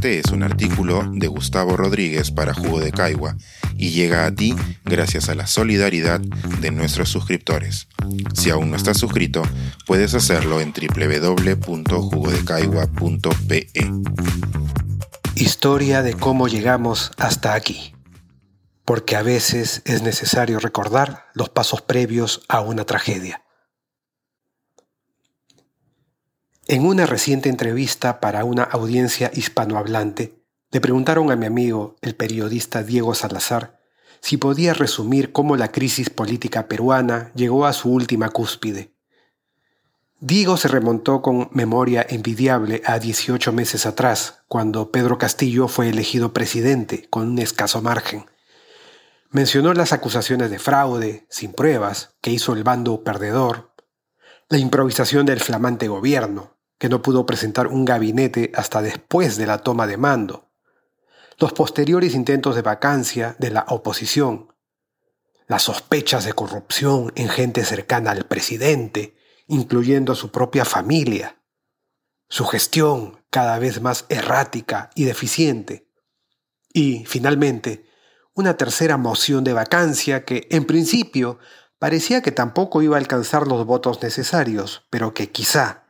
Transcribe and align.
Este 0.00 0.18
es 0.18 0.32
un 0.32 0.42
artículo 0.42 1.06
de 1.12 1.26
Gustavo 1.26 1.76
Rodríguez 1.76 2.30
para 2.30 2.54
Jugo 2.54 2.80
de 2.80 2.90
Caigua 2.90 3.36
y 3.76 3.90
llega 3.90 4.24
a 4.24 4.34
ti 4.34 4.56
gracias 4.82 5.28
a 5.28 5.34
la 5.34 5.46
solidaridad 5.46 6.20
de 6.20 6.70
nuestros 6.70 7.10
suscriptores. 7.10 7.86
Si 8.32 8.48
aún 8.48 8.70
no 8.70 8.78
estás 8.78 8.96
suscrito, 8.96 9.42
puedes 9.86 10.14
hacerlo 10.14 10.62
en 10.62 10.72
www.jugodecaigua.pe. 10.72 13.68
Historia 15.34 16.00
de 16.00 16.14
cómo 16.14 16.48
llegamos 16.48 17.12
hasta 17.18 17.52
aquí. 17.52 17.94
Porque 18.86 19.16
a 19.16 19.22
veces 19.22 19.82
es 19.84 20.00
necesario 20.00 20.60
recordar 20.60 21.26
los 21.34 21.50
pasos 21.50 21.82
previos 21.82 22.40
a 22.48 22.62
una 22.62 22.86
tragedia. 22.86 23.42
En 26.72 26.86
una 26.86 27.04
reciente 27.04 27.48
entrevista 27.48 28.20
para 28.20 28.44
una 28.44 28.62
audiencia 28.62 29.32
hispanohablante, 29.34 30.40
le 30.70 30.80
preguntaron 30.80 31.32
a 31.32 31.34
mi 31.34 31.46
amigo, 31.46 31.96
el 32.00 32.14
periodista 32.14 32.84
Diego 32.84 33.12
Salazar, 33.16 33.80
si 34.20 34.36
podía 34.36 34.72
resumir 34.72 35.32
cómo 35.32 35.56
la 35.56 35.72
crisis 35.72 36.10
política 36.10 36.68
peruana 36.68 37.32
llegó 37.34 37.66
a 37.66 37.72
su 37.72 37.92
última 37.92 38.30
cúspide. 38.30 38.94
Diego 40.20 40.56
se 40.56 40.68
remontó 40.68 41.22
con 41.22 41.48
memoria 41.50 42.06
envidiable 42.08 42.82
a 42.86 43.00
18 43.00 43.50
meses 43.52 43.84
atrás, 43.84 44.44
cuando 44.46 44.92
Pedro 44.92 45.18
Castillo 45.18 45.66
fue 45.66 45.88
elegido 45.88 46.32
presidente 46.32 47.08
con 47.10 47.30
un 47.30 47.40
escaso 47.40 47.82
margen. 47.82 48.26
Mencionó 49.30 49.74
las 49.74 49.92
acusaciones 49.92 50.52
de 50.52 50.60
fraude, 50.60 51.26
sin 51.30 51.52
pruebas, 51.52 52.14
que 52.20 52.30
hizo 52.30 52.52
el 52.52 52.62
bando 52.62 53.02
perdedor, 53.02 53.74
la 54.48 54.58
improvisación 54.58 55.26
del 55.26 55.40
flamante 55.40 55.88
gobierno, 55.88 56.59
que 56.80 56.88
no 56.88 57.02
pudo 57.02 57.26
presentar 57.26 57.66
un 57.66 57.84
gabinete 57.84 58.50
hasta 58.54 58.80
después 58.80 59.36
de 59.36 59.46
la 59.46 59.58
toma 59.58 59.86
de 59.86 59.98
mando, 59.98 60.48
los 61.38 61.52
posteriores 61.52 62.14
intentos 62.14 62.56
de 62.56 62.62
vacancia 62.62 63.36
de 63.38 63.50
la 63.50 63.66
oposición, 63.68 64.54
las 65.46 65.64
sospechas 65.64 66.24
de 66.24 66.32
corrupción 66.32 67.12
en 67.16 67.28
gente 67.28 67.66
cercana 67.66 68.12
al 68.12 68.24
presidente, 68.24 69.14
incluyendo 69.46 70.14
a 70.14 70.16
su 70.16 70.30
propia 70.32 70.64
familia, 70.64 71.42
su 72.30 72.46
gestión 72.46 73.22
cada 73.28 73.58
vez 73.58 73.82
más 73.82 74.06
errática 74.08 74.88
y 74.94 75.04
deficiente, 75.04 75.86
y, 76.72 77.04
finalmente, 77.04 77.84
una 78.32 78.56
tercera 78.56 78.96
moción 78.96 79.44
de 79.44 79.52
vacancia 79.52 80.24
que, 80.24 80.48
en 80.50 80.64
principio, 80.64 81.40
parecía 81.78 82.22
que 82.22 82.32
tampoco 82.32 82.80
iba 82.80 82.96
a 82.96 83.00
alcanzar 83.00 83.46
los 83.46 83.66
votos 83.66 84.02
necesarios, 84.02 84.86
pero 84.88 85.12
que 85.12 85.30
quizá 85.30 85.89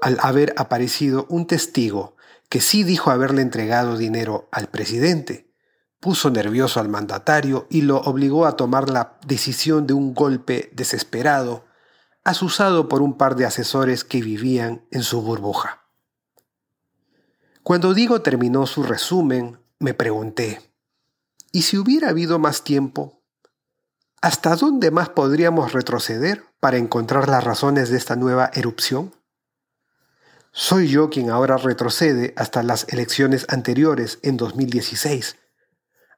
al 0.00 0.18
haber 0.20 0.54
aparecido 0.56 1.26
un 1.28 1.46
testigo 1.46 2.16
que 2.48 2.60
sí 2.60 2.82
dijo 2.82 3.10
haberle 3.10 3.42
entregado 3.42 3.96
dinero 3.96 4.48
al 4.50 4.68
presidente, 4.68 5.50
puso 6.00 6.30
nervioso 6.30 6.80
al 6.80 6.88
mandatario 6.88 7.66
y 7.70 7.82
lo 7.82 7.98
obligó 7.98 8.46
a 8.46 8.56
tomar 8.56 8.90
la 8.90 9.18
decisión 9.26 9.86
de 9.86 9.92
un 9.92 10.14
golpe 10.14 10.70
desesperado, 10.74 11.64
asusado 12.24 12.88
por 12.88 13.02
un 13.02 13.16
par 13.16 13.36
de 13.36 13.44
asesores 13.44 14.02
que 14.02 14.20
vivían 14.20 14.84
en 14.90 15.02
su 15.02 15.22
burbuja. 15.22 15.84
Cuando 17.62 17.94
Diego 17.94 18.22
terminó 18.22 18.66
su 18.66 18.82
resumen, 18.82 19.60
me 19.78 19.94
pregunté, 19.94 20.60
¿y 21.52 21.62
si 21.62 21.76
hubiera 21.78 22.08
habido 22.08 22.38
más 22.38 22.64
tiempo? 22.64 23.22
¿Hasta 24.22 24.56
dónde 24.56 24.90
más 24.90 25.10
podríamos 25.10 25.72
retroceder 25.72 26.44
para 26.58 26.78
encontrar 26.78 27.28
las 27.28 27.44
razones 27.44 27.90
de 27.90 27.96
esta 27.96 28.16
nueva 28.16 28.50
erupción? 28.54 29.14
Soy 30.52 30.88
yo 30.88 31.10
quien 31.10 31.30
ahora 31.30 31.56
retrocede 31.56 32.34
hasta 32.36 32.64
las 32.64 32.86
elecciones 32.88 33.46
anteriores 33.48 34.18
en 34.22 34.36
2016, 34.36 35.36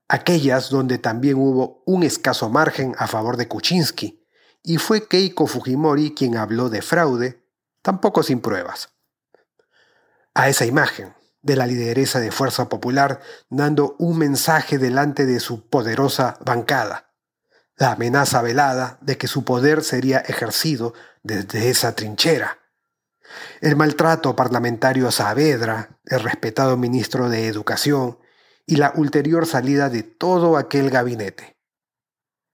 aquellas 0.09 0.71
donde 0.71 0.97
también 0.97 1.37
hubo 1.37 1.83
un 1.85 2.03
escaso 2.03 2.49
margen 2.49 2.95
a 2.97 3.09
favor 3.09 3.37
de 3.37 3.47
Kuczynski, 3.47 4.27
y 4.63 4.79
fue 4.79 5.07
Keiko 5.07 5.47
Fujimori 5.47 6.15
quien 6.15 6.39
habló 6.39 6.71
de 6.71 6.81
fraude, 6.81 7.45
tampoco 7.83 8.23
sin 8.23 8.41
pruebas. 8.41 8.89
A 10.33 10.49
esa 10.49 10.65
imagen 10.65 11.15
de 11.43 11.57
la 11.57 11.67
lideresa 11.67 12.19
de 12.19 12.33
Fuerza 12.33 12.71
Popular 12.71 13.21
dando 13.51 13.97
un 13.99 14.17
mensaje 14.17 14.79
delante 14.79 15.27
de 15.27 15.41
su 15.41 15.69
poderosa 15.69 16.39
bancada, 16.43 17.13
la 17.77 17.93
amenaza 17.93 18.41
velada 18.41 18.97
de 19.03 19.19
que 19.19 19.29
su 19.29 19.45
poder 19.45 19.83
sería 19.83 20.19
ejercido 20.19 20.95
desde 21.23 21.69
esa 21.69 21.95
trinchera 21.95 22.62
el 23.61 23.77
maltrato 23.77 24.35
parlamentario 24.37 25.09
a 25.09 25.13
Saavedra, 25.13 25.99
el 26.07 26.21
respetado 26.21 26.77
ministro 26.77 27.29
de 27.29 27.47
Educación, 27.47 28.19
y 28.67 28.77
la 28.77 28.93
ulterior 28.97 29.47
salida 29.47 29.89
de 29.89 30.03
todo 30.03 30.57
aquel 30.57 30.91
gabinete. 30.91 31.57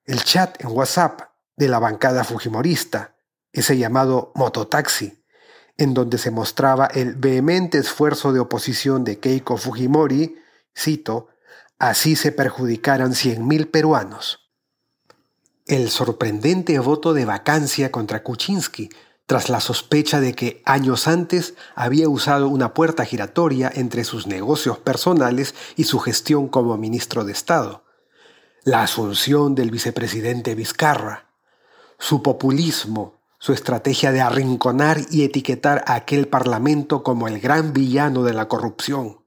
El 0.04 0.24
chat 0.24 0.62
en 0.62 0.70
WhatsApp 0.70 1.20
de 1.56 1.68
la 1.68 1.78
bancada 1.78 2.24
fujimorista, 2.24 3.14
ese 3.52 3.76
llamado 3.76 4.32
mototaxi, 4.34 5.22
en 5.76 5.94
donde 5.94 6.18
se 6.18 6.30
mostraba 6.30 6.86
el 6.86 7.14
vehemente 7.14 7.78
esfuerzo 7.78 8.32
de 8.32 8.40
oposición 8.40 9.04
de 9.04 9.18
Keiko 9.18 9.56
Fujimori, 9.56 10.36
cito, 10.76 11.28
así 11.78 12.16
se 12.16 12.32
perjudicaran 12.32 13.12
100.000 13.12 13.70
peruanos. 13.70 14.50
El 15.66 15.90
sorprendente 15.90 16.78
voto 16.78 17.12
de 17.12 17.24
vacancia 17.24 17.92
contra 17.92 18.22
Kuczynski, 18.22 18.90
tras 19.28 19.50
la 19.50 19.60
sospecha 19.60 20.20
de 20.22 20.32
que 20.32 20.62
años 20.64 21.06
antes 21.06 21.52
había 21.74 22.08
usado 22.08 22.48
una 22.48 22.72
puerta 22.72 23.04
giratoria 23.04 23.70
entre 23.74 24.04
sus 24.04 24.26
negocios 24.26 24.78
personales 24.78 25.54
y 25.76 25.84
su 25.84 25.98
gestión 25.98 26.48
como 26.48 26.78
ministro 26.78 27.24
de 27.24 27.32
Estado, 27.32 27.84
la 28.64 28.82
asunción 28.82 29.54
del 29.54 29.70
vicepresidente 29.70 30.54
Vizcarra, 30.54 31.28
su 31.98 32.22
populismo, 32.22 33.20
su 33.38 33.52
estrategia 33.52 34.12
de 34.12 34.22
arrinconar 34.22 35.02
y 35.10 35.24
etiquetar 35.24 35.84
a 35.86 35.96
aquel 35.96 36.26
parlamento 36.26 37.02
como 37.02 37.28
el 37.28 37.38
gran 37.38 37.74
villano 37.74 38.22
de 38.22 38.32
la 38.32 38.48
corrupción, 38.48 39.26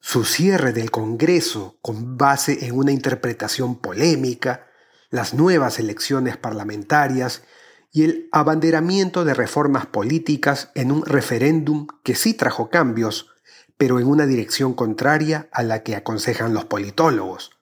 su 0.00 0.24
cierre 0.24 0.72
del 0.72 0.90
Congreso 0.90 1.76
con 1.82 2.16
base 2.16 2.64
en 2.64 2.74
una 2.74 2.92
interpretación 2.92 3.76
polémica, 3.76 4.66
las 5.10 5.34
nuevas 5.34 5.78
elecciones 5.78 6.38
parlamentarias 6.38 7.42
y 7.90 8.04
el 8.04 8.28
abanderamiento 8.32 9.24
de 9.24 9.34
reformas 9.34 9.86
políticas 9.86 10.70
en 10.74 10.92
un 10.92 11.04
referéndum 11.04 11.86
que 12.02 12.14
sí 12.14 12.34
trajo 12.34 12.70
cambios, 12.70 13.28
pero 13.76 14.00
en 14.00 14.06
una 14.06 14.26
dirección 14.26 14.74
contraria 14.74 15.48
a 15.52 15.62
la 15.62 15.82
que 15.82 15.96
aconsejan 15.96 16.52
los 16.52 16.64
politólogos. 16.66 17.52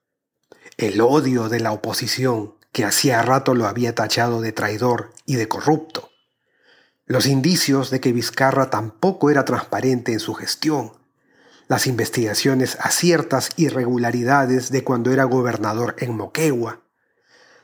El 0.76 1.00
odio 1.00 1.48
de 1.48 1.60
la 1.60 1.72
oposición, 1.72 2.54
que 2.72 2.84
hacía 2.84 3.22
rato 3.22 3.54
lo 3.54 3.66
había 3.66 3.94
tachado 3.94 4.40
de 4.40 4.52
traidor 4.52 5.12
y 5.24 5.36
de 5.36 5.48
corrupto. 5.48 6.10
Los 7.06 7.26
indicios 7.26 7.90
de 7.90 8.00
que 8.00 8.12
Vizcarra 8.12 8.68
tampoco 8.68 9.30
era 9.30 9.44
transparente 9.44 10.12
en 10.12 10.20
su 10.20 10.34
gestión. 10.34 10.92
Las 11.68 11.86
investigaciones 11.86 12.76
a 12.80 12.90
ciertas 12.90 13.52
irregularidades 13.56 14.70
de 14.70 14.84
cuando 14.84 15.12
era 15.12 15.24
gobernador 15.24 15.94
en 16.00 16.16
Moquegua. 16.16 16.82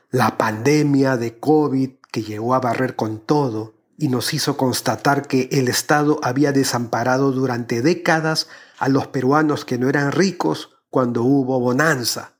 La 0.09 0.37
pandemia 0.37 1.17
de 1.17 1.37
COVID 1.39 1.91
que 2.13 2.21
llegó 2.21 2.53
a 2.53 2.59
barrer 2.59 2.95
con 2.95 3.17
todo 3.17 3.73
y 3.97 4.07
nos 4.07 4.35
hizo 4.35 4.55
constatar 4.55 5.27
que 5.27 5.49
el 5.51 5.67
Estado 5.67 6.19
había 6.21 6.51
desamparado 6.51 7.31
durante 7.31 7.81
décadas 7.81 8.47
a 8.77 8.87
los 8.87 9.07
peruanos 9.07 9.65
que 9.65 9.79
no 9.79 9.89
eran 9.89 10.11
ricos 10.11 10.69
cuando 10.91 11.23
hubo 11.23 11.59
bonanza, 11.59 12.35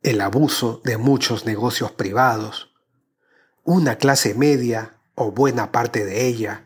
el 0.00 0.22
abuso 0.22 0.80
de 0.84 0.96
muchos 0.96 1.44
negocios 1.44 1.92
privados, 1.92 2.74
una 3.62 3.96
clase 3.96 4.32
media, 4.32 4.96
o 5.14 5.32
buena 5.32 5.70
parte 5.70 6.06
de 6.06 6.26
ella, 6.26 6.64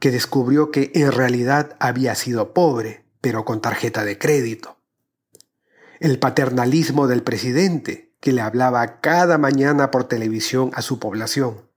que 0.00 0.10
descubrió 0.10 0.72
que 0.72 0.90
en 0.94 1.12
realidad 1.12 1.76
había 1.78 2.16
sido 2.16 2.52
pobre, 2.52 3.04
pero 3.20 3.44
con 3.44 3.60
tarjeta 3.60 4.04
de 4.04 4.18
crédito, 4.18 4.78
el 6.00 6.18
paternalismo 6.18 7.06
del 7.06 7.22
presidente, 7.22 8.12
que 8.24 8.32
le 8.32 8.40
hablaba 8.40 9.02
cada 9.02 9.36
mañana 9.36 9.90
por 9.90 10.04
televisión 10.04 10.70
a 10.72 10.80
su 10.80 10.98
población, 10.98 11.68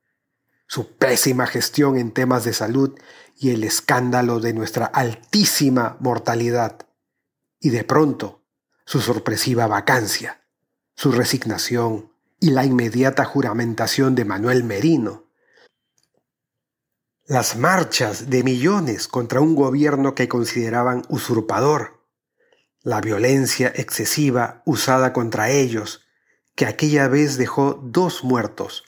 su 0.66 0.96
pésima 0.96 1.46
gestión 1.46 1.98
en 1.98 2.14
temas 2.14 2.46
de 2.46 2.54
salud 2.54 2.98
y 3.36 3.50
el 3.50 3.66
escándalo 3.66 4.40
de 4.40 4.54
nuestra 4.54 4.86
altísima 4.86 5.98
mortalidad, 6.00 6.88
y 7.60 7.72
de 7.72 7.84
pronto 7.84 8.46
su 8.86 9.02
sorpresiva 9.02 9.68
vacancia, 9.68 10.48
su 10.96 11.12
resignación 11.12 12.14
y 12.40 12.52
la 12.52 12.64
inmediata 12.64 13.26
juramentación 13.26 14.16
de 14.16 14.24
Manuel 14.24 14.64
Merino, 14.64 15.30
las 17.26 17.58
marchas 17.58 18.30
de 18.30 18.44
millones 18.44 19.10
contra 19.10 19.42
un 19.42 19.54
gobierno 19.54 20.16
que 20.16 20.30
consideraban 20.30 21.04
usurpador, 21.10 22.06
la 22.84 23.02
violencia 23.02 23.68
excesiva 23.76 24.62
usada 24.66 25.12
contra 25.12 25.50
ellos 25.50 26.07
que 26.58 26.66
aquella 26.66 27.08
vez 27.08 27.38
dejó 27.38 27.80
dos 27.84 28.24
muertos, 28.24 28.84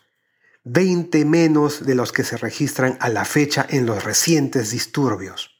veinte 0.64 1.24
menos 1.24 1.86
de 1.86 1.94
los 1.94 2.12
que 2.12 2.24
se 2.24 2.36
registran 2.36 2.98
a 3.00 3.10
la 3.10 3.26
fecha 3.26 3.64
en 3.70 3.86
los 3.86 4.04
recientes 4.04 4.72
disturbios. 4.72 5.56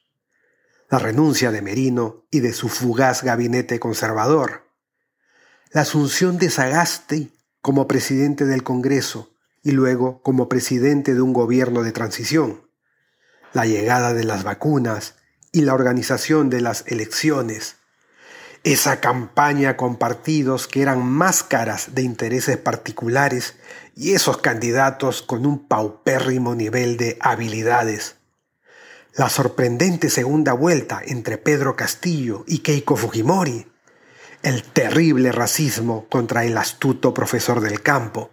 la 0.90 0.98
renuncia 0.98 1.52
de 1.52 1.62
Merino 1.62 2.26
y 2.32 2.40
de 2.40 2.52
su 2.52 2.68
fugaz 2.68 3.22
gabinete 3.22 3.78
conservador, 3.78 4.66
la 5.70 5.82
asunción 5.82 6.36
de 6.36 6.50
Sagasti 6.50 7.32
como 7.60 7.86
presidente 7.86 8.44
del 8.44 8.64
Congreso 8.64 9.32
y 9.62 9.70
luego 9.70 10.20
como 10.22 10.48
presidente 10.48 11.14
de 11.14 11.20
un 11.20 11.32
gobierno 11.32 11.84
de 11.84 11.92
transición, 11.92 12.68
la 13.52 13.66
llegada 13.66 14.14
de 14.14 14.24
las 14.24 14.42
vacunas 14.42 15.14
y 15.52 15.60
la 15.60 15.74
organización 15.74 16.50
de 16.50 16.60
las 16.60 16.82
elecciones, 16.88 17.76
esa 18.62 19.00
campaña 19.00 19.76
con 19.76 19.96
partidos 19.96 20.66
que 20.66 20.82
eran 20.82 21.04
máscaras 21.06 21.94
de 21.94 22.02
intereses 22.02 22.58
particulares 22.58 23.56
y 23.96 24.12
esos 24.12 24.38
candidatos 24.38 25.22
con 25.22 25.46
un 25.46 25.66
paupérrimo 25.66 26.54
nivel 26.54 26.96
de 26.96 27.16
habilidades. 27.20 28.16
La 29.14 29.28
sorprendente 29.28 30.10
segunda 30.10 30.52
vuelta 30.52 31.00
entre 31.04 31.38
Pedro 31.38 31.74
Castillo 31.74 32.44
y 32.46 32.58
Keiko 32.58 32.96
Fujimori. 32.96 33.66
El 34.42 34.62
terrible 34.62 35.32
racismo 35.32 36.06
contra 36.08 36.44
el 36.44 36.56
astuto 36.56 37.12
profesor 37.12 37.60
del 37.60 37.82
campo. 37.82 38.30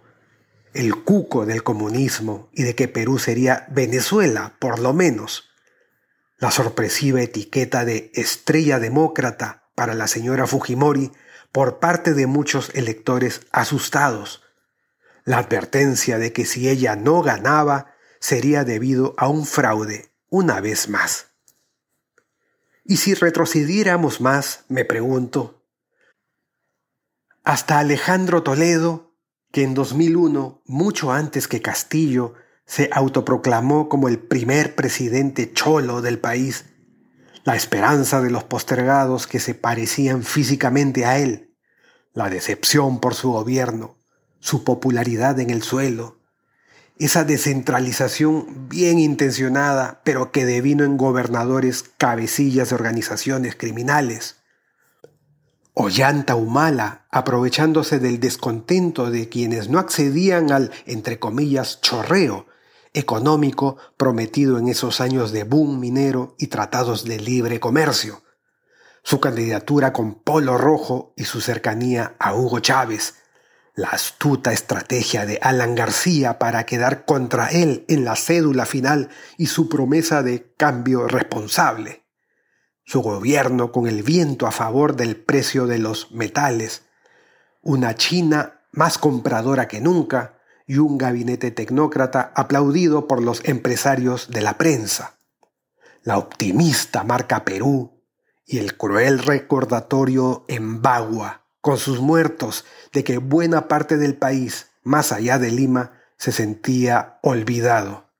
El 0.74 1.02
cuco 1.02 1.46
del 1.46 1.62
comunismo 1.62 2.48
y 2.52 2.62
de 2.62 2.74
que 2.74 2.86
Perú 2.86 3.18
sería 3.18 3.66
Venezuela, 3.70 4.56
por 4.58 4.78
lo 4.78 4.92
menos. 4.92 5.50
La 6.38 6.50
sorpresiva 6.50 7.20
etiqueta 7.20 7.84
de 7.84 8.12
estrella 8.14 8.78
demócrata 8.78 9.67
para 9.78 9.94
la 9.94 10.08
señora 10.08 10.48
Fujimori 10.48 11.12
por 11.52 11.78
parte 11.78 12.12
de 12.12 12.26
muchos 12.26 12.70
electores 12.74 13.42
asustados. 13.52 14.42
La 15.22 15.38
advertencia 15.38 16.18
de 16.18 16.32
que 16.32 16.46
si 16.46 16.68
ella 16.68 16.96
no 16.96 17.22
ganaba 17.22 17.94
sería 18.18 18.64
debido 18.64 19.14
a 19.18 19.28
un 19.28 19.46
fraude, 19.46 20.10
una 20.30 20.60
vez 20.60 20.88
más. 20.88 21.28
Y 22.84 22.96
si 22.96 23.14
retrocediéramos 23.14 24.20
más, 24.20 24.64
me 24.66 24.84
pregunto, 24.84 25.62
hasta 27.44 27.78
Alejandro 27.78 28.42
Toledo, 28.42 29.14
que 29.52 29.62
en 29.62 29.74
2001, 29.74 30.60
mucho 30.64 31.12
antes 31.12 31.46
que 31.46 31.62
Castillo, 31.62 32.34
se 32.66 32.90
autoproclamó 32.92 33.88
como 33.88 34.08
el 34.08 34.18
primer 34.18 34.74
presidente 34.74 35.52
cholo 35.52 36.02
del 36.02 36.18
país, 36.18 36.64
la 37.48 37.56
esperanza 37.56 38.20
de 38.20 38.28
los 38.28 38.44
postergados 38.44 39.26
que 39.26 39.40
se 39.40 39.54
parecían 39.54 40.22
físicamente 40.22 41.06
a 41.06 41.16
él, 41.16 41.56
la 42.12 42.28
decepción 42.28 43.00
por 43.00 43.14
su 43.14 43.32
gobierno, 43.32 43.96
su 44.38 44.64
popularidad 44.64 45.40
en 45.40 45.48
el 45.48 45.62
suelo, 45.62 46.18
esa 46.98 47.24
descentralización 47.24 48.68
bien 48.68 48.98
intencionada, 48.98 50.02
pero 50.04 50.30
que 50.30 50.44
devino 50.44 50.84
en 50.84 50.98
gobernadores 50.98 51.86
cabecillas 51.96 52.68
de 52.68 52.74
organizaciones 52.74 53.56
criminales. 53.56 54.36
Ollanta 55.72 56.34
Humala, 56.34 57.06
aprovechándose 57.10 57.98
del 57.98 58.20
descontento 58.20 59.10
de 59.10 59.30
quienes 59.30 59.70
no 59.70 59.78
accedían 59.78 60.52
al, 60.52 60.70
entre 60.84 61.18
comillas, 61.18 61.80
chorreo 61.80 62.46
económico 62.98 63.76
prometido 63.96 64.58
en 64.58 64.68
esos 64.68 65.00
años 65.00 65.30
de 65.32 65.44
boom 65.44 65.78
minero 65.78 66.34
y 66.38 66.48
tratados 66.48 67.04
de 67.04 67.18
libre 67.18 67.60
comercio. 67.60 68.22
Su 69.02 69.20
candidatura 69.20 69.92
con 69.92 70.16
Polo 70.16 70.58
Rojo 70.58 71.14
y 71.16 71.24
su 71.24 71.40
cercanía 71.40 72.16
a 72.18 72.34
Hugo 72.34 72.58
Chávez, 72.58 73.14
la 73.74 73.90
astuta 73.90 74.52
estrategia 74.52 75.24
de 75.24 75.38
Alan 75.40 75.76
García 75.76 76.40
para 76.40 76.66
quedar 76.66 77.04
contra 77.04 77.46
él 77.46 77.84
en 77.88 78.04
la 78.04 78.16
cédula 78.16 78.66
final 78.66 79.08
y 79.36 79.46
su 79.46 79.68
promesa 79.68 80.24
de 80.24 80.52
cambio 80.56 81.06
responsable. 81.06 82.04
Su 82.84 83.02
gobierno 83.02 83.70
con 83.70 83.86
el 83.86 84.02
viento 84.02 84.48
a 84.48 84.50
favor 84.50 84.96
del 84.96 85.14
precio 85.14 85.66
de 85.66 85.78
los 85.78 86.10
metales. 86.10 86.82
Una 87.62 87.94
China 87.94 88.62
más 88.72 88.98
compradora 88.98 89.68
que 89.68 89.80
nunca 89.80 90.37
y 90.68 90.78
un 90.78 90.98
gabinete 90.98 91.50
tecnócrata 91.50 92.30
aplaudido 92.36 93.08
por 93.08 93.22
los 93.22 93.42
empresarios 93.44 94.28
de 94.28 94.42
la 94.42 94.58
prensa. 94.58 95.18
La 96.02 96.18
optimista 96.18 97.02
marca 97.02 97.44
Perú 97.44 98.04
y 98.44 98.58
el 98.58 98.76
cruel 98.76 99.18
recordatorio 99.18 100.44
en 100.46 100.82
Bagua, 100.82 101.46
con 101.62 101.78
sus 101.78 102.00
muertos, 102.00 102.66
de 102.92 103.02
que 103.02 103.16
buena 103.16 103.66
parte 103.66 103.96
del 103.96 104.16
país, 104.16 104.66
más 104.84 105.10
allá 105.10 105.38
de 105.38 105.50
Lima, 105.50 105.92
se 106.18 106.32
sentía 106.32 107.18
olvidado. 107.22 108.10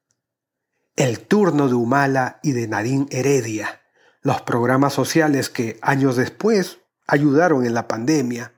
El 0.97 1.21
turno 1.21 1.69
de 1.69 1.75
Humala 1.75 2.41
y 2.43 2.53
de 2.53 2.67
Narín 2.67 3.09
Heredia, 3.11 3.83
los 4.23 4.41
programas 4.41 4.95
sociales 4.95 5.51
que 5.51 5.79
años 5.83 6.17
después 6.17 6.79
ayudaron 7.07 7.67
en 7.67 7.75
la 7.75 7.89
pandemia, 7.89 8.58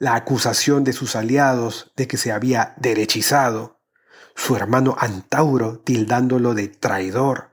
la 0.00 0.14
acusación 0.14 0.82
de 0.82 0.94
sus 0.94 1.14
aliados 1.14 1.92
de 1.94 2.08
que 2.08 2.16
se 2.16 2.32
había 2.32 2.74
derechizado, 2.78 3.78
su 4.34 4.56
hermano 4.56 4.96
Antauro 4.98 5.78
tildándolo 5.78 6.54
de 6.54 6.68
traidor, 6.68 7.50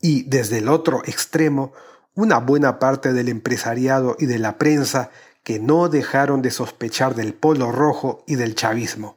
y 0.00 0.24
desde 0.24 0.58
el 0.58 0.68
otro 0.68 1.02
extremo 1.06 1.72
una 2.14 2.38
buena 2.38 2.78
parte 2.78 3.14
del 3.14 3.30
empresariado 3.30 4.14
y 4.18 4.26
de 4.26 4.38
la 4.38 4.58
prensa 4.58 5.10
que 5.42 5.58
no 5.58 5.88
dejaron 5.88 6.42
de 6.42 6.50
sospechar 6.50 7.14
del 7.14 7.32
polo 7.32 7.72
rojo 7.72 8.24
y 8.26 8.34
del 8.34 8.54
chavismo. 8.54 9.16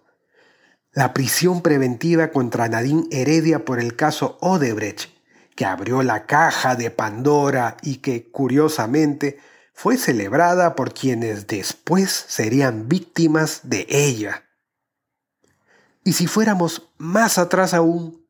La 0.93 1.13
prisión 1.13 1.61
preventiva 1.61 2.31
contra 2.31 2.69
Nadine 2.69 3.07
Heredia 3.11 3.65
por 3.65 3.79
el 3.79 3.97
caso 3.97 4.37
Odebrecht, 4.39 5.09
que 5.53 5.65
abrió 5.65 6.01
la 6.01 6.25
caja 6.25 6.77
de 6.77 6.91
Pandora 6.91 7.75
y 7.81 7.97
que, 7.97 8.31
curiosamente, 8.31 9.37
fue 9.81 9.95
celebrada 9.95 10.75
por 10.75 10.93
quienes 10.93 11.47
después 11.47 12.11
serían 12.27 12.89
víctimas 12.89 13.61
de 13.63 13.87
ella. 13.89 14.43
Y 16.03 16.11
si 16.11 16.27
fuéramos 16.27 16.89
más 16.97 17.37
atrás 17.37 17.73
aún, 17.73 18.27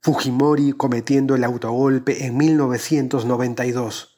Fujimori 0.00 0.72
cometiendo 0.72 1.34
el 1.34 1.44
autogolpe 1.44 2.24
en 2.24 2.38
1992, 2.38 4.16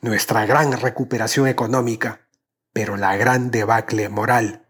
nuestra 0.00 0.46
gran 0.46 0.72
recuperación 0.72 1.46
económica, 1.48 2.22
pero 2.72 2.96
la 2.96 3.14
gran 3.16 3.50
debacle 3.50 4.08
moral, 4.08 4.66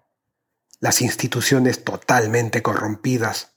las 0.81 1.01
instituciones 1.01 1.85
totalmente 1.85 2.61
corrompidas, 2.61 3.53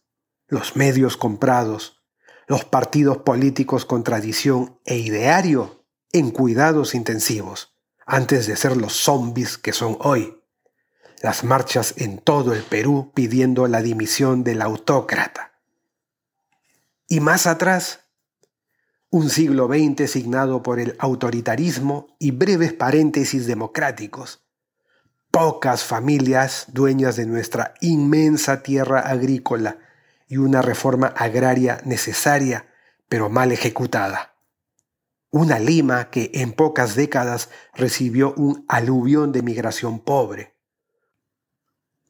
los 0.48 0.76
medios 0.76 1.18
comprados, 1.18 2.04
los 2.46 2.66
partidos 2.66 3.18
políticos 3.18 3.86
con 3.86 4.04
tradición 4.04 4.80
e 4.86 4.98
ideario 4.98 5.81
en 6.14 6.32
cuidados 6.32 6.96
intensivos, 6.96 7.74
antes 8.06 8.48
de 8.48 8.56
ser 8.56 8.78
los 8.78 8.94
zombies 8.94 9.58
que 9.58 9.74
son 9.74 9.98
hoy. 10.02 10.38
Las 11.22 11.44
marchas 11.44 11.94
en 11.98 12.18
todo 12.18 12.54
el 12.54 12.64
Perú 12.64 13.12
pidiendo 13.14 13.68
la 13.68 13.82
dimisión 13.82 14.44
del 14.44 14.62
autócrata. 14.62 15.54
Y 17.08 17.20
más 17.20 17.46
atrás, 17.46 18.02
un 19.10 19.30
siglo 19.30 19.68
XX 19.68 20.10
signado 20.10 20.64
por 20.64 20.80
el 20.80 20.96
autoritarismo 20.98 22.16
y 22.18 22.32
breves 22.32 22.74
paréntesis 22.74 23.46
democráticos. 23.46 24.44
Pocas 25.30 25.84
familias 25.84 26.66
dueñas 26.70 27.18
de 27.18 27.26
nuestra 27.26 27.74
inmensa 27.82 28.64
tierra 28.64 29.02
agrícola 29.02 29.80
y 30.28 30.38
una 30.38 30.62
reforma 30.62 31.08
agraria 31.08 31.82
necesaria 31.86 32.68
pero 33.12 33.30
mal 33.30 33.52
ejecutada. 33.52 34.31
Una 35.32 35.60
Lima 35.60 36.10
que 36.10 36.30
en 36.34 36.52
pocas 36.52 36.96
décadas 36.96 37.50
recibió 37.74 38.34
un 38.36 38.66
aluvión 38.68 39.32
de 39.32 39.42
migración 39.42 40.02
pobre. 40.02 40.58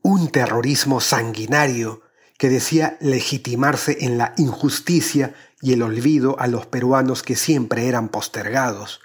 Un 0.01 0.31
terrorismo 0.31 0.99
sanguinario 1.01 2.01
que 2.39 2.49
decía 2.49 2.97
legitimarse 2.99 3.97
en 4.01 4.17
la 4.17 4.33
injusticia 4.37 5.35
y 5.61 5.73
el 5.73 5.83
olvido 5.83 6.39
a 6.39 6.47
los 6.47 6.65
peruanos 6.65 7.21
que 7.21 7.35
siempre 7.35 7.87
eran 7.87 8.09
postergados. 8.09 9.01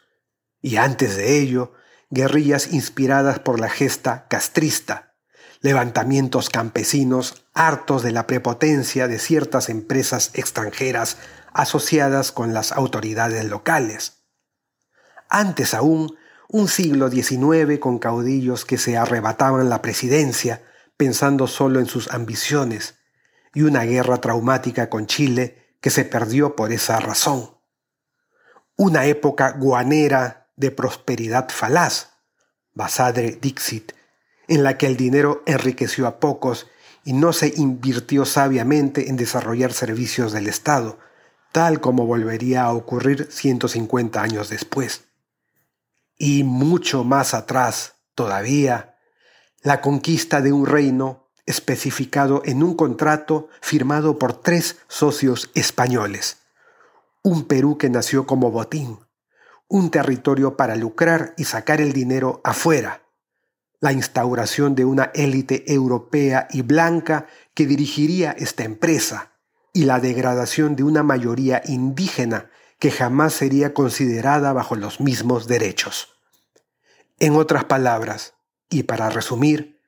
Y 0.62 0.76
antes 0.76 1.16
de 1.16 1.38
ello, 1.38 1.74
guerrillas 2.08 2.72
inspiradas 2.72 3.38
por 3.40 3.60
la 3.60 3.68
gesta 3.68 4.26
castrista, 4.28 5.14
levantamientos 5.60 6.48
campesinos 6.48 7.44
hartos 7.52 8.02
de 8.02 8.12
la 8.12 8.26
prepotencia 8.26 9.08
de 9.08 9.18
ciertas 9.18 9.68
empresas 9.68 10.30
extranjeras 10.32 11.18
asociadas 11.56 12.32
con 12.32 12.54
las 12.54 12.72
autoridades 12.72 13.44
locales. 13.46 14.22
Antes 15.28 15.74
aún, 15.74 16.14
un 16.48 16.68
siglo 16.68 17.10
XIX 17.10 17.78
con 17.80 17.98
caudillos 17.98 18.64
que 18.64 18.78
se 18.78 18.96
arrebataban 18.96 19.68
la 19.68 19.82
presidencia 19.82 20.62
pensando 20.96 21.46
solo 21.46 21.80
en 21.80 21.86
sus 21.86 22.10
ambiciones, 22.10 22.94
y 23.54 23.62
una 23.62 23.84
guerra 23.84 24.18
traumática 24.18 24.90
con 24.90 25.06
Chile 25.06 25.76
que 25.80 25.88
se 25.88 26.04
perdió 26.04 26.56
por 26.56 26.72
esa 26.72 27.00
razón. 27.00 27.50
Una 28.76 29.06
época 29.06 29.52
guanera 29.52 30.48
de 30.56 30.70
prosperidad 30.70 31.48
falaz, 31.48 32.10
Basadre 32.74 33.38
Dixit, 33.40 33.92
en 34.48 34.62
la 34.62 34.76
que 34.76 34.86
el 34.86 34.96
dinero 34.96 35.42
enriqueció 35.46 36.06
a 36.06 36.20
pocos 36.20 36.66
y 37.02 37.14
no 37.14 37.32
se 37.32 37.54
invirtió 37.56 38.26
sabiamente 38.26 39.08
en 39.08 39.16
desarrollar 39.16 39.72
servicios 39.72 40.32
del 40.32 40.48
Estado, 40.48 40.98
tal 41.56 41.80
como 41.80 42.04
volvería 42.04 42.64
a 42.64 42.74
ocurrir 42.74 43.28
150 43.30 44.20
años 44.20 44.50
después. 44.50 45.04
Y 46.18 46.44
mucho 46.44 47.02
más 47.02 47.32
atrás, 47.32 47.94
todavía, 48.14 48.98
la 49.62 49.80
conquista 49.80 50.42
de 50.42 50.52
un 50.52 50.66
reino 50.66 51.30
especificado 51.46 52.42
en 52.44 52.62
un 52.62 52.74
contrato 52.74 53.48
firmado 53.62 54.18
por 54.18 54.34
tres 54.34 54.76
socios 54.86 55.50
españoles. 55.54 56.42
Un 57.22 57.46
Perú 57.46 57.78
que 57.78 57.88
nació 57.88 58.26
como 58.26 58.50
botín, 58.50 58.98
un 59.66 59.90
territorio 59.90 60.58
para 60.58 60.76
lucrar 60.76 61.32
y 61.38 61.44
sacar 61.44 61.80
el 61.80 61.94
dinero 61.94 62.42
afuera, 62.44 63.00
la 63.80 63.92
instauración 63.92 64.74
de 64.74 64.84
una 64.84 65.04
élite 65.14 65.72
europea 65.72 66.48
y 66.50 66.60
blanca 66.60 67.28
que 67.54 67.64
dirigiría 67.64 68.32
esta 68.32 68.64
empresa 68.64 69.35
y 69.76 69.84
la 69.84 70.00
degradación 70.00 70.74
de 70.74 70.84
una 70.84 71.02
mayoría 71.02 71.60
indígena 71.66 72.48
que 72.78 72.90
jamás 72.90 73.34
sería 73.34 73.74
considerada 73.74 74.54
bajo 74.54 74.74
los 74.74 75.02
mismos 75.02 75.48
derechos. 75.48 76.16
En 77.18 77.34
otras 77.34 77.66
palabras, 77.66 78.32
y 78.70 78.84
para 78.84 79.10
resumir, 79.10 79.82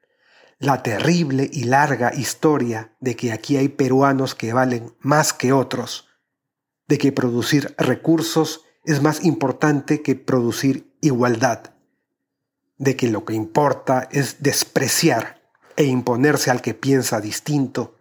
la 0.59 0.83
terrible 0.83 1.49
y 1.50 1.64
larga 1.64 2.14
historia 2.14 2.92
de 3.00 3.16
que 3.16 3.33
aquí 3.33 3.57
hay 3.57 3.71
peruanos 3.71 4.35
que 4.35 4.52
valen 4.52 4.95
más 5.00 5.33
que 5.33 5.54
otros, 5.54 6.07
de 6.87 6.99
que 6.99 7.11
producir 7.11 7.75
recursos 7.78 8.66
es 8.85 9.00
más 9.00 9.25
importante 9.25 10.02
que 10.02 10.16
producir 10.16 10.95
igualdad, 11.00 11.73
de 12.76 12.95
que 12.95 13.09
lo 13.09 13.25
que 13.25 13.33
importa 13.33 14.07
es 14.12 14.42
despreciar 14.42 15.40
e 15.76 15.85
imponerse 15.85 16.50
al 16.50 16.61
que 16.61 16.75
piensa 16.75 17.23
distinto, 17.23 17.98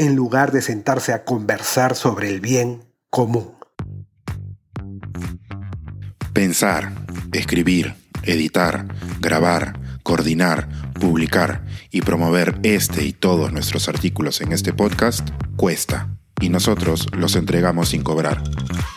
en 0.00 0.16
lugar 0.16 0.50
de 0.50 0.62
sentarse 0.62 1.12
a 1.12 1.24
conversar 1.24 1.94
sobre 1.94 2.30
el 2.30 2.40
bien 2.40 2.86
común. 3.10 3.52
Pensar, 6.32 6.94
escribir, 7.32 7.94
editar, 8.22 8.86
grabar, 9.20 9.78
coordinar, 10.02 10.70
publicar 10.98 11.66
y 11.90 12.00
promover 12.00 12.58
este 12.62 13.04
y 13.04 13.12
todos 13.12 13.52
nuestros 13.52 13.90
artículos 13.90 14.40
en 14.40 14.52
este 14.52 14.72
podcast 14.72 15.28
cuesta 15.56 16.08
y 16.40 16.48
nosotros 16.48 17.06
los 17.12 17.36
entregamos 17.36 17.90
sin 17.90 18.02
cobrar. 18.02 18.42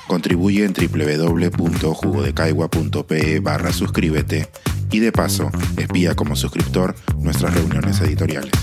Contribuye 0.07 0.63
en 0.63 0.71
www.jugodecaigua.pe 0.71 3.41
barra 3.41 3.73
suscríbete 3.73 4.47
y 4.89 4.99
de 4.99 5.11
paso 5.11 5.51
espía 5.75 6.15
como 6.15 6.37
suscriptor 6.37 6.95
nuestras 7.17 7.53
reuniones 7.53 7.99
editoriales. 7.99 8.53